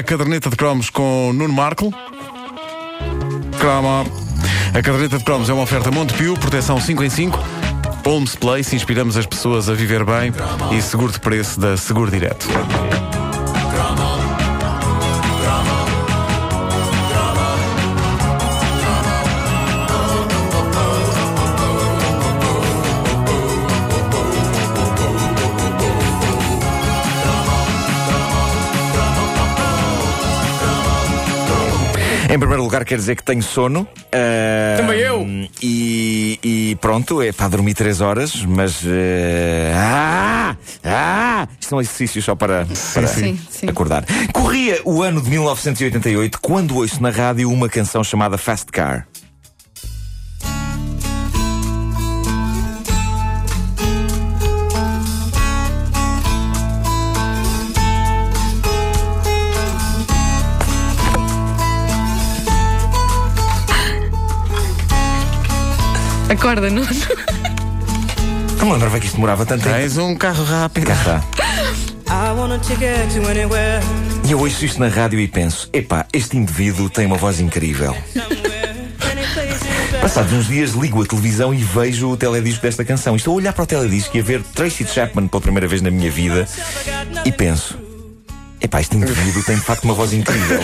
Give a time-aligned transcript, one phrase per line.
[0.00, 1.92] A caderneta de cromos com Nuno Marco.
[3.60, 4.06] Croma.
[4.72, 7.38] A caderneta de cromos é uma oferta Montepio, proteção 5 em 5.
[8.06, 10.32] Holmes Place, inspiramos as pessoas a viver bem
[10.72, 12.48] e seguro de preço da Seguro Direto.
[32.32, 33.88] Em primeiro lugar, quer dizer que tenho sono.
[34.12, 35.26] ah, Também eu.
[35.60, 38.82] E, e pronto, é para dormir 3 horas, mas.
[39.74, 43.68] ah, ah, isto são exercícios só para, para Sim, sim.
[43.68, 44.04] acordar.
[44.32, 49.06] Corria o ano de 1988 quando ouço na rádio uma canção chamada Fast Car.
[66.40, 66.88] Acorda, Nuno.
[68.56, 69.76] Não me lembrava que isto demorava tanto tempo.
[69.76, 70.86] Tens um carro rápido.
[70.86, 71.24] Cá está.
[72.08, 73.82] I want a ticket to anywhere,
[74.26, 77.94] E eu ouço isto na rádio e penso: epá, este indivíduo tem uma voz incrível.
[80.00, 83.16] Passados uns dias ligo a televisão e vejo o teledisco desta canção.
[83.16, 85.90] Estou a olhar para o teledisco e a ver Tracy Chapman pela primeira vez na
[85.90, 86.48] minha vida
[87.22, 87.76] e penso:
[88.60, 90.60] epá, este indivíduo tem de facto uma voz incrível.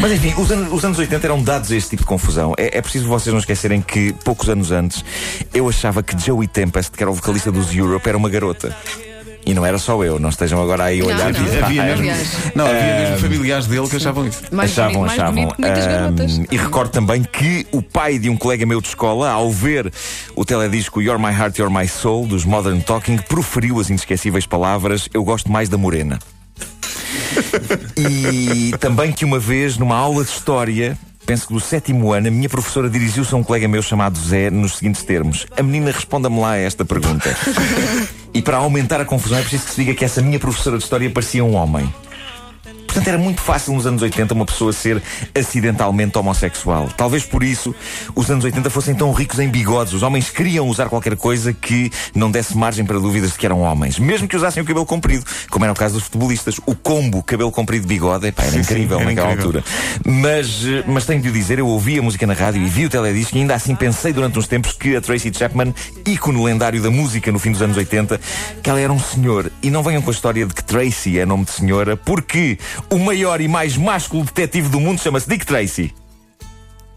[0.00, 2.54] Mas enfim, os anos, os anos 80 eram dados a este tipo de confusão.
[2.56, 5.04] É, é preciso vocês não esquecerem que, poucos anos antes,
[5.52, 8.74] eu achava que Joey Tempest, que era o vocalista dos Europe, era uma garota.
[9.46, 11.46] E não era só eu, não estejam agora aí a Não, olhar não.
[11.46, 12.06] e Havia mesmo,
[12.54, 14.42] não, havia mesmo familiares dele que achavam isso.
[14.52, 15.06] Mais achavam, bonito,
[15.58, 16.12] mais achavam.
[16.12, 19.90] bonito e recordo também que o pai de um colega meu de escola, ao ver
[20.36, 25.08] o teledisco You're My Heart, You're My Soul, dos Modern Talking, proferiu as inesquecíveis palavras
[25.12, 26.18] Eu gosto mais da morena.
[27.96, 32.30] e também que uma vez, numa aula de história, penso que do sétimo ano, a
[32.30, 36.38] minha professora dirigiu-se a um colega meu chamado Zé nos seguintes termos: A menina responda-me
[36.40, 37.34] lá a esta pergunta.
[38.32, 40.84] E para aumentar a confusão é preciso que se diga que essa minha professora de
[40.84, 41.92] história parecia um homem.
[42.90, 45.00] Portanto, era muito fácil nos anos 80 uma pessoa ser
[45.32, 46.88] acidentalmente homossexual.
[46.96, 47.72] Talvez por isso
[48.16, 49.92] os anos 80 fossem tão ricos em bigodes.
[49.92, 53.60] Os homens queriam usar qualquer coisa que não desse margem para dúvidas de que eram
[53.60, 53.96] homens.
[53.96, 56.56] Mesmo que usassem o cabelo comprido, como era o caso dos futebolistas.
[56.66, 59.60] O combo cabelo comprido bigode, epá, era Sim, sim, incrível era naquela incrível.
[59.60, 59.64] altura.
[60.04, 62.86] Mas, eh, mas tenho de o dizer, eu ouvi a música na rádio e vi
[62.86, 65.72] o teledisco e ainda assim pensei durante uns tempos que a Tracy Chapman,
[66.04, 68.20] ícone lendário da música no fim dos anos 80,
[68.60, 69.52] que ela era um senhor.
[69.62, 72.58] E não venham com a história de que Tracy é nome de senhora, porque
[72.90, 75.92] o maior e mais másculo detetive do mundo chama-se Dick Tracy.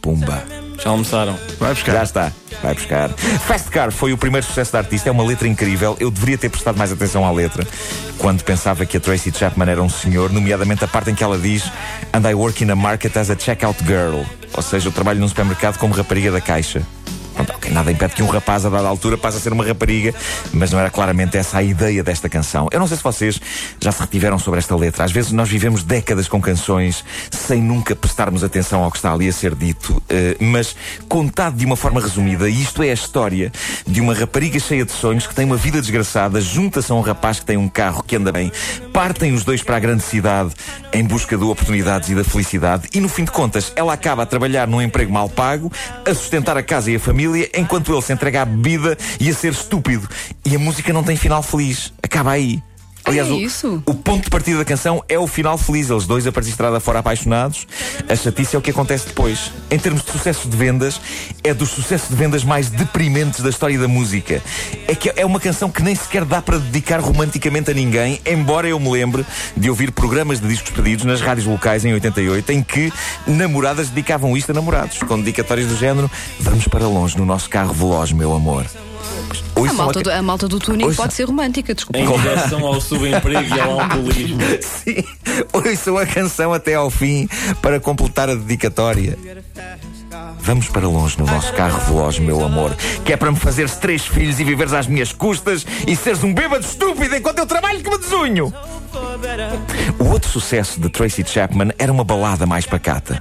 [0.00, 0.44] Pumba.
[0.82, 1.38] Já almoçaram.
[1.58, 1.92] Vai buscar.
[1.92, 3.08] Já está, vai buscar.
[3.10, 5.96] Fast Car foi o primeiro sucesso da artista, é uma letra incrível.
[5.98, 7.66] Eu deveria ter prestado mais atenção à letra
[8.18, 11.38] quando pensava que a Tracy Chapman era um senhor, nomeadamente a parte em que ela
[11.38, 11.64] diz
[12.12, 14.22] And I work in a market as a checkout girl.
[14.52, 16.82] Ou seja, eu trabalho num supermercado como rapariga da caixa.
[17.70, 20.14] Nada impede que um rapaz a dada altura passe a ser uma rapariga,
[20.52, 22.68] mas não era claramente essa a ideia desta canção.
[22.70, 23.40] Eu não sei se vocês
[23.80, 25.04] já se retiveram sobre esta letra.
[25.04, 29.28] Às vezes nós vivemos décadas com canções sem nunca prestarmos atenção ao que está ali
[29.28, 30.76] a ser dito, eh, mas
[31.08, 33.50] contado de uma forma resumida, isto é a história
[33.86, 37.40] de uma rapariga cheia de sonhos que tem uma vida desgraçada, junta-se a um rapaz
[37.40, 38.52] que tem um carro que anda bem,
[38.92, 40.52] partem os dois para a grande cidade
[40.92, 44.26] em busca de oportunidades e da felicidade, e no fim de contas ela acaba a
[44.26, 45.72] trabalhar num emprego mal pago,
[46.06, 47.23] a sustentar a casa e a família,
[47.54, 50.08] enquanto ele se entrega à bebida e a ser estúpido.
[50.44, 51.92] E a música não tem final feliz.
[52.02, 52.62] Acaba aí.
[53.06, 53.36] Aliás, É o-
[53.86, 55.90] o ponto de partida da canção é o final feliz.
[55.90, 57.66] Eles dois a partir de estrada fora apaixonados.
[58.08, 59.50] A chatice é o que acontece depois.
[59.70, 61.00] Em termos de sucesso de vendas,
[61.42, 64.42] é dos sucessos de vendas mais deprimentes da história da música.
[64.88, 68.66] É que é uma canção que nem sequer dá para dedicar romanticamente a ninguém, embora
[68.68, 69.24] eu me lembre
[69.56, 72.92] de ouvir programas de discos pedidos nas rádios locais em 88 em que
[73.26, 76.10] namoradas dedicavam isto a namorados, com dedicatórias do género
[76.40, 78.64] Vamos para longe no nosso carro veloz, meu amor.
[79.68, 80.96] A malta, do, a malta do tuning Ouça.
[80.96, 81.98] pode ser romântica, desculpa.
[81.98, 84.38] Em direção ao subemprego e ao alcoolismo.
[84.60, 85.04] Sim,
[85.52, 87.28] ouçam a canção até ao fim
[87.60, 89.18] para completar a dedicatória.
[90.38, 92.76] Vamos para longe no nosso carro veloz, meu amor.
[93.04, 96.32] Que é para me fazeres três filhos e viveres às minhas custas e seres um
[96.34, 98.52] bêbado estúpido enquanto eu trabalho que me desunho.
[99.98, 103.20] O outro sucesso de Tracy Chapman era uma balada mais pacata.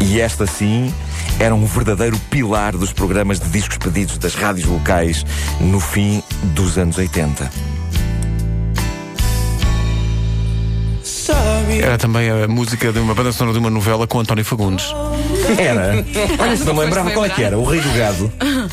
[0.00, 0.94] E esta sim
[1.40, 5.24] era um verdadeiro pilar dos programas de discos pedidos das rádios locais
[5.58, 6.22] no fim
[6.54, 7.50] dos anos 80.
[11.02, 11.80] Sorry.
[11.82, 14.94] Era também a música de uma banda sonora de uma novela com António Fagundes.
[15.58, 16.04] Era.
[16.38, 17.58] Olha, se não me lembrava qual é que era.
[17.58, 18.32] O Rei do Gado.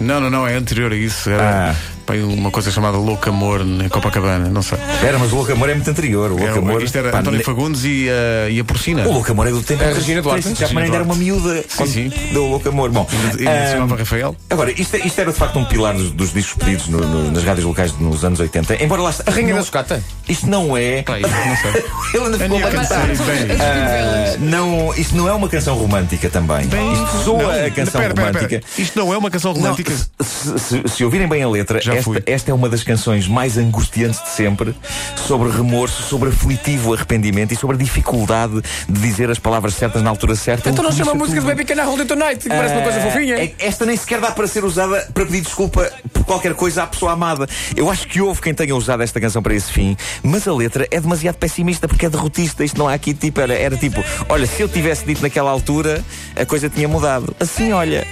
[0.00, 1.30] Não, não, não, é anterior a isso.
[1.30, 1.97] Era Ah.
[2.16, 4.78] Uma coisa chamada Louco Amor na Copacabana, não sei.
[4.94, 6.26] Espera, mas o Louco Amor é muito anterior.
[6.30, 6.82] O Louco Era- Amor.
[6.82, 9.06] isto era pá, António ne- Fagundes e, a e a Porcina.
[9.06, 10.54] O Louco Amor é do tempo A que Regina Duarte.
[10.56, 12.10] Chapman ainda era uma miúda sim.
[12.32, 12.90] deu o Louco Amor.
[12.90, 13.06] Bom,
[13.38, 14.36] E ah, se chamava Rafael?
[14.50, 17.30] Agora, isto, é- isto era de facto um pilar dos, dos discos pedidos no- no-
[17.30, 18.82] nas rádios locais nos anos 80.
[18.82, 20.02] Embora lá A Rainha da Sucata.
[20.28, 21.04] Isto não é.
[21.08, 21.84] Não sei.
[22.14, 23.08] Ele ainda ficou a cantar.
[23.16, 23.22] sim.
[23.60, 26.62] Ah, não, isto não é uma canção romântica também.
[26.66, 28.48] isto soa Não, a canção pera, romântica.
[28.48, 28.62] pera.
[28.78, 29.92] Isto não é uma canção Não, romântica.
[30.20, 31.97] se, se- se ouvirem bem a letra, Já fui.
[31.98, 34.74] Esta, esta é uma das canções mais angustiantes de sempre
[35.16, 40.10] sobre remorso, sobre aflitivo arrependimento e sobre a dificuldade de dizer as palavras certas na
[40.10, 40.70] altura certa.
[40.70, 41.50] Então não chama a música tudo.
[41.50, 43.34] do Baby Can I Hold You Tonight, que parece uma coisa Ah, fofinha.
[43.36, 46.86] é- Esta nem sequer dá para ser usada para pedir desculpa por qualquer coisa à
[46.86, 47.46] pessoa amada.
[47.76, 50.86] Eu acho que houve quem tenha usado esta canção para esse fim, mas a letra
[50.90, 52.64] é demasiado pessimista porque é derrotista.
[52.64, 56.04] Isto não há aqui tipo, era, era tipo, olha, se eu tivesse dito naquela altura,
[56.36, 57.34] a coisa tinha mudado.
[57.40, 58.06] Assim, olha,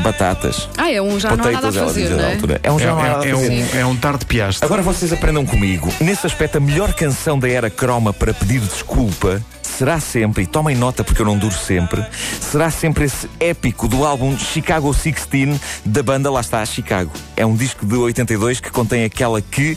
[0.00, 0.68] batatas.
[0.76, 2.32] Ah, é um já não há nada a potatoes, ela fazer, dizia não é?
[2.34, 2.60] altura.
[2.62, 3.76] É um É, já não há nada a é- é fazer.
[3.76, 4.64] um, é um tarde piastre.
[4.64, 5.92] Agora vocês aprendam comigo.
[6.00, 10.76] Nesse aspecto, a melhor canção da era croma para pedir desculpa será sempre, e tomem
[10.76, 12.04] nota porque eu não duro sempre,
[12.40, 17.10] será sempre esse épico do álbum Chicago 16 da banda Lá está, Chicago.
[17.36, 19.76] É um disco de 82 que contém aquela que,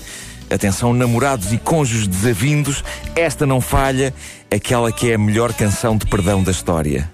[0.52, 2.84] atenção, namorados e cônjuges desavindos,
[3.16, 4.14] esta não falha,
[4.54, 7.10] aquela que é a melhor canção de perdão da história.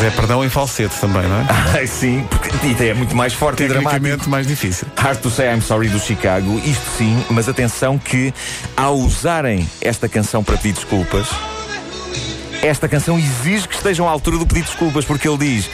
[0.00, 1.82] Mas é perdão em falsete também, não é?
[1.84, 4.30] Sim, porque é muito mais forte e dramático.
[4.30, 4.86] Mais difícil.
[4.96, 8.32] Hard to Say I'm Sorry do Chicago, isto sim, mas atenção que
[8.76, 11.26] ao usarem esta canção para pedir desculpas,
[12.62, 15.68] esta canção exige que estejam à altura do pedido de desculpas, porque ele diz.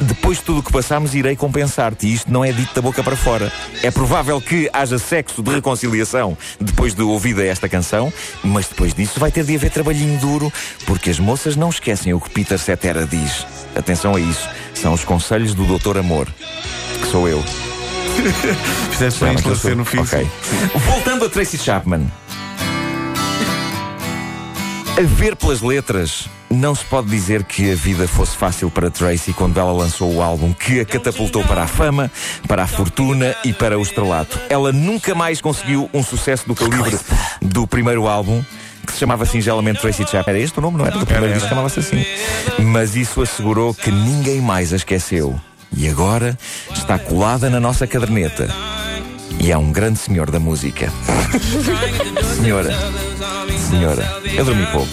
[0.00, 2.06] Depois de tudo o que passamos, irei compensar-te.
[2.06, 3.52] E isto não é dito da boca para fora.
[3.82, 8.12] É provável que haja sexo de reconciliação depois de ouvida esta canção,
[8.42, 10.52] mas depois disso vai ter de haver trabalhinho duro,
[10.86, 13.46] porque as moças não esquecem o que Peter Cetera diz.
[13.74, 14.48] Atenção a isso.
[14.74, 16.26] São os conselhos do Doutor Amor,
[17.00, 17.42] que sou eu.
[18.90, 19.98] Fizeste bem esclarecer no fim.
[19.98, 20.26] Ok.
[20.86, 22.10] Voltando a Tracy Chapman.
[24.98, 29.34] A ver pelas letras, não se pode dizer que a vida fosse fácil para Tracy
[29.34, 32.10] quando ela lançou o álbum que a catapultou para a fama,
[32.48, 34.40] para a fortuna e para o estrelato.
[34.48, 36.98] Ela nunca mais conseguiu um sucesso do calibre
[37.42, 38.42] do primeiro álbum.
[38.86, 40.34] Que se chamava singelamente Tracy Chapman.
[40.34, 40.96] Era este o nome, não era?
[40.96, 42.06] Do primeiro disco chamava-se assim.
[42.60, 45.38] Mas isso assegurou que ninguém mais a esqueceu.
[45.76, 46.38] E agora
[46.72, 48.48] está colada na nossa caderneta.
[49.46, 50.92] E é um grande senhor da música.
[52.36, 52.76] senhora,
[53.70, 54.88] senhora, eu dormi pouco.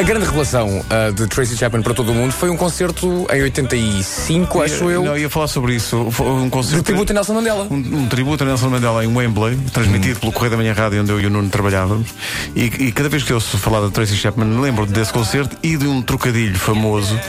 [0.00, 3.42] A grande revelação ah, de Tracy Chapman para todo o mundo foi um concerto em
[3.42, 6.08] 85, acho eu, Não, ia falar sobre isso.
[6.10, 6.82] Foi um de concerto.
[6.84, 7.66] tributo a Nelson Mandela.
[7.70, 11.12] Um, um tributo a Nelson Mandela em Wembley, transmitido pelo Correio da Manhã Rádio, onde
[11.12, 12.08] eu e o Nuno trabalhávamos.
[12.56, 15.76] E, e cada vez que eu ouço falar da Tracy Chapman, lembro desse concerto e
[15.76, 17.20] de um trocadilho famoso,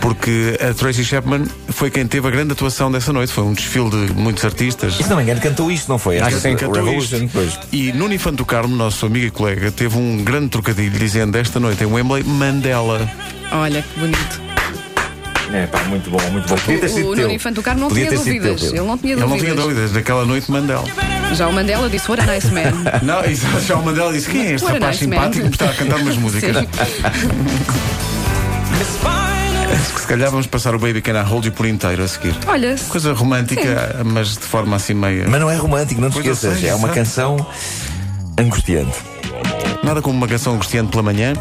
[0.00, 3.30] porque a Tracy Chapman foi quem teve a grande atuação dessa noite.
[3.30, 4.98] Foi um desfile de muitos artistas.
[4.98, 6.18] E se não me engano, cantou isto, não foi?
[6.18, 7.30] Acho que sim, Cantou Revolution, isto.
[7.34, 7.58] pois.
[7.70, 11.60] E Nuno Infante do Carmo, nosso amigo e colega, teve um grande trocadilho dizendo esta
[11.60, 13.08] noite em Wembley, Mandela.
[13.52, 14.40] Olha que bonito.
[15.52, 16.56] É pá, muito bom, muito bom.
[16.56, 17.22] Podia ter sido O teu.
[17.24, 18.60] Nuno Infante do Carmo não Podia tinha ter sido dúvidas.
[18.60, 18.82] teu, Pedro.
[18.82, 19.64] Ele não tinha Ele não tinha dúvidas.
[19.64, 20.84] dúvidas, naquela noite Mandela.
[21.34, 22.72] Já o Mandela disse, what a nice man.
[23.02, 25.14] Não, e já o Mandela disse: quem é este rapaz nice man.
[25.16, 26.56] simpático que me está a cantar umas músicas?
[26.56, 26.66] Sim.
[30.00, 32.34] Se calhar vamos passar o Baby Can I Hold You por inteiro a seguir.
[32.46, 35.26] Olha, Coisa romântica, mas de forma assim meia.
[35.28, 36.60] Mas não é romântico, não te Pois eu esqueças.
[36.60, 37.44] sei, é uma canção
[38.38, 38.96] angustiante.
[39.82, 41.32] Nada como uma canção angustiante pela manhã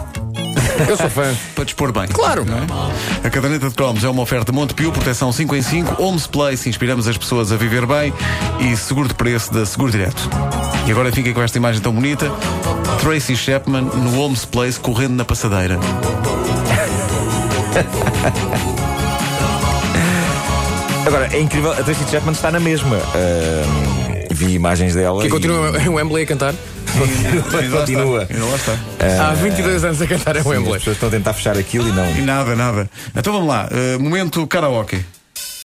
[0.87, 1.33] Eu sou fã.
[1.55, 2.07] para dispor bem.
[2.07, 2.45] Claro.
[2.45, 3.27] Não é?
[3.27, 7.07] A caderneta de cromos é uma oferta Montepio, proteção 5 em 5, Homes Place, inspiramos
[7.07, 8.13] as pessoas a viver bem
[8.59, 10.29] e seguro de preço da Seguro Direto.
[10.87, 12.31] E agora fiquem com esta imagem tão bonita.
[13.01, 15.77] Tracy Chapman no Homes Place correndo na passadeira.
[21.05, 22.97] Agora, é incrível, a Tracy Chapman está na mesma.
[22.97, 25.21] Ahm, vi imagens dela.
[25.21, 26.55] Que e- continua em Wembley a cantar.
[26.99, 28.23] Lá Continua.
[28.23, 28.33] está.
[28.33, 29.29] E lá está.
[29.29, 30.73] Há 22 anos a cantar em Sim, As Wembley.
[30.79, 32.09] pessoas estão a tentar fechar aquilo e não.
[32.17, 32.89] E nada, nada.
[33.15, 33.69] Então vamos lá.
[33.71, 34.99] Uh, momento karaoke.